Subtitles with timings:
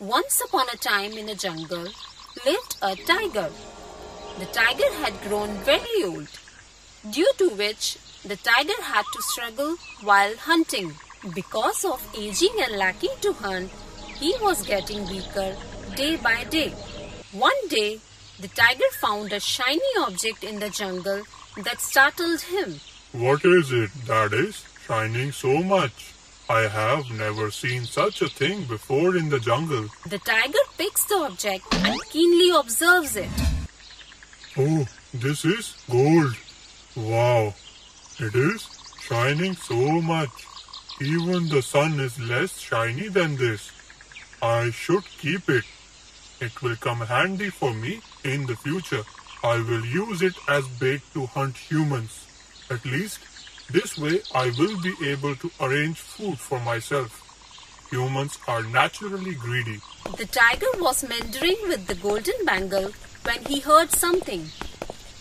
[0.00, 1.86] Once upon a time in a jungle
[2.46, 3.50] lived a tiger.
[4.38, 6.28] The tiger had grown very old,
[7.10, 10.94] due to which the tiger had to struggle while hunting.
[11.34, 13.70] Because of aging and lacking to hunt,
[14.18, 15.54] he was getting weaker
[15.96, 16.70] day by day.
[17.32, 18.00] One day,
[18.38, 21.24] the tiger found a shiny object in the jungle
[21.58, 22.80] that startled him.
[23.12, 26.14] What is it that is shining so much?
[26.50, 29.86] I have never seen such a thing before in the jungle.
[30.04, 33.30] The tiger picks the object and keenly observes it.
[34.58, 36.34] Oh, this is gold.
[36.96, 37.54] Wow,
[38.18, 38.66] it is
[39.00, 40.34] shining so much.
[41.00, 43.70] Even the sun is less shiny than this.
[44.42, 45.64] I should keep it.
[46.40, 49.04] It will come handy for me in the future.
[49.44, 52.26] I will use it as bait to hunt humans.
[52.68, 53.20] At least
[53.72, 57.26] this way I will be able to arrange food for myself.
[57.90, 59.80] Humans are naturally greedy.
[60.16, 62.92] The tiger was meandering with the golden bangle
[63.24, 64.46] when he heard something.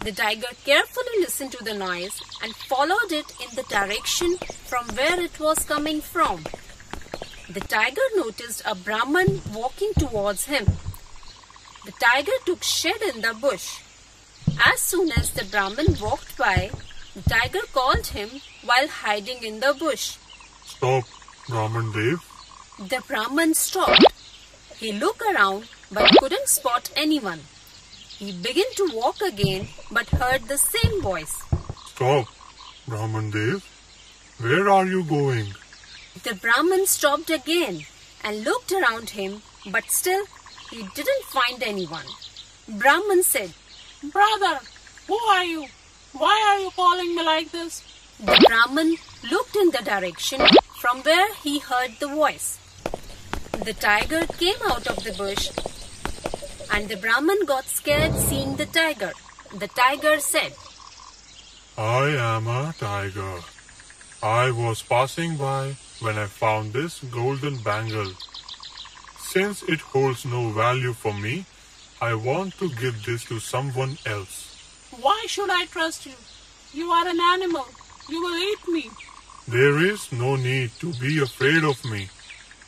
[0.00, 5.20] The tiger carefully listened to the noise and followed it in the direction from where
[5.20, 6.44] it was coming from.
[7.48, 10.66] The tiger noticed a Brahman walking towards him.
[11.84, 13.80] The tiger took shed in the bush.
[14.64, 16.70] As soon as the Brahman walked by,
[17.20, 18.30] tiger called him
[18.64, 20.16] while hiding in the bush.
[20.64, 21.04] Stop,
[21.48, 22.20] Brahman Dev.
[22.78, 24.06] The Brahman stopped.
[24.78, 27.40] He looked around but couldn't spot anyone.
[28.18, 31.42] He began to walk again but heard the same voice.
[31.86, 32.28] Stop,
[32.88, 33.62] Brahman Dev.
[34.40, 35.54] Where are you going?
[36.22, 37.84] The Brahman stopped again
[38.24, 40.24] and looked around him but still
[40.70, 42.06] he didn't find anyone.
[42.68, 43.52] Brahman said,
[44.02, 44.60] Brother,
[45.06, 45.66] who are you?
[46.12, 47.82] Why are you calling me like this?
[48.18, 48.96] The Brahman
[49.30, 50.40] looked in the direction
[50.80, 52.58] from where he heard the voice.
[53.64, 55.50] The tiger came out of the bush
[56.70, 59.12] and the Brahman got scared seeing the tiger.
[59.54, 60.52] The tiger said,
[61.78, 63.40] I am a tiger.
[64.22, 68.12] I was passing by when I found this golden bangle.
[69.18, 71.46] Since it holds no value for me,
[72.00, 74.51] I want to give this to someone else.
[75.00, 76.12] Why should I trust you?
[76.74, 77.66] You are an animal.
[78.08, 78.90] You will eat me.
[79.48, 82.08] There is no need to be afraid of me.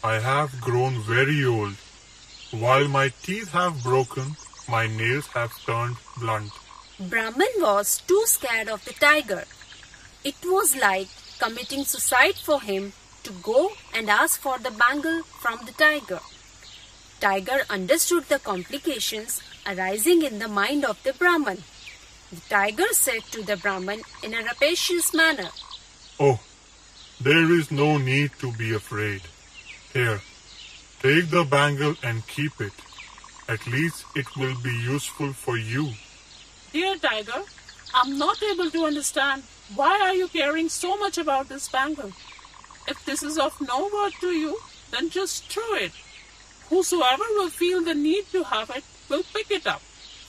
[0.02, 1.74] I have grown very old.
[2.50, 4.36] While my teeth have broken,
[4.68, 6.52] my nails have turned blunt.
[6.98, 9.44] Brahman was too scared of the tiger.
[10.24, 11.08] It was like
[11.38, 16.20] committing suicide for him to go and ask for the bangle from the tiger.
[17.20, 21.64] Tiger understood the complications arising in the mind of the Brahman.
[22.32, 25.50] The tiger said to the Brahman in a rapacious manner,
[26.18, 26.40] Oh,
[27.20, 29.22] there is no need to be afraid.
[29.92, 30.20] Here,
[31.00, 32.72] take the bangle and keep it.
[33.48, 35.92] At least it will be useful for you.
[36.72, 37.42] Dear tiger,
[37.94, 39.42] I'm not able to understand
[39.74, 42.12] why are you caring so much about this bangle?
[42.88, 44.58] If this is of no worth to you,
[44.90, 45.92] then just throw it.
[46.68, 49.82] Whosoever will feel the need to have it will pick it up.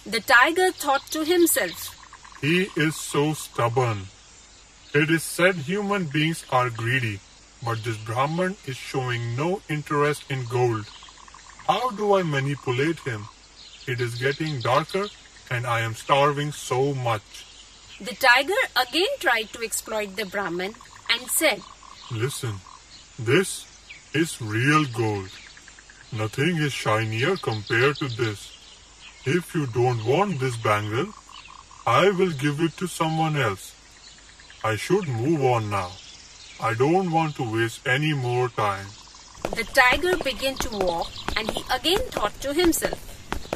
[0.06, 1.98] The tiger thought to himself,
[2.40, 4.06] He is so stubborn.
[4.94, 7.20] It is said human beings are greedy,
[7.64, 10.86] but this Brahman is showing no interest in gold.
[11.68, 13.26] How do I manipulate him?
[13.88, 15.08] It is getting darker
[15.50, 17.46] and I am starving so much.
[18.00, 20.76] The tiger again tried to exploit the Brahman
[21.10, 21.62] and said,
[22.12, 22.56] Listen,
[23.18, 23.66] this
[24.14, 25.30] is real gold.
[26.12, 28.55] Nothing is shinier compared to this.
[29.28, 31.08] If you don't want this bangle,
[31.88, 33.74] I will give it to someone else.
[34.64, 35.94] I should move on now.
[36.62, 38.86] I don't want to waste any more time.
[39.56, 43.02] The tiger began to walk and he again thought to himself,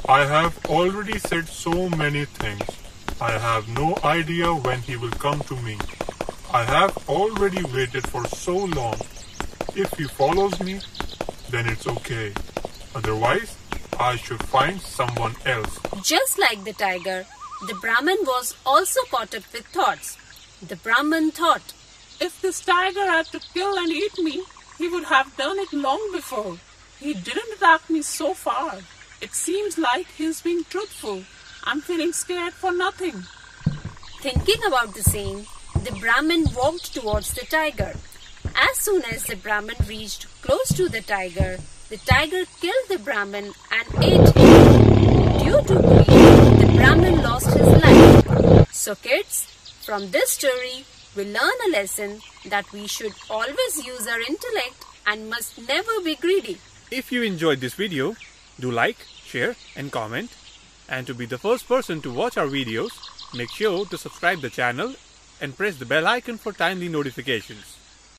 [0.10, 2.66] I have already said so many things.
[3.22, 5.78] I have no idea when he will come to me.
[6.52, 9.00] I have already waited for so long.
[9.76, 10.80] If he follows me,
[11.52, 12.34] then it's okay.
[12.96, 13.56] Otherwise,
[14.00, 15.78] I should find someone else.
[16.02, 17.26] Just like the tiger,
[17.68, 20.18] the Brahman was also caught up with thoughts.
[20.66, 21.74] The Brahman thought,
[22.22, 24.44] If this tiger had to kill and eat me,
[24.78, 26.58] he would have done it long before.
[27.00, 28.80] He didn't attack me so far.
[29.20, 31.24] It seems like he's being truthful.
[31.66, 33.24] I'm feeling scared for nothing.
[34.22, 35.46] Thinking about the same,
[35.84, 37.96] the Brahmin walked towards the tiger.
[38.62, 43.54] As soon as the Brahmin reached close to the tiger, the tiger killed the Brahmin
[43.72, 45.40] and ate him.
[45.40, 48.70] Due to greed, the Brahmin lost his life.
[48.74, 49.46] So kids,
[49.86, 50.84] from this story,
[51.16, 56.16] we learn a lesson that we should always use our intellect and must never be
[56.16, 56.58] greedy.
[56.92, 58.18] If you enjoyed this video,
[58.60, 60.36] do like, share and comment.
[60.90, 62.92] And to be the first person to watch our videos,
[63.34, 64.96] make sure to subscribe the channel
[65.40, 67.79] and press the bell icon for timely notifications.